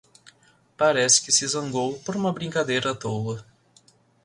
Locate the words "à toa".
2.89-3.45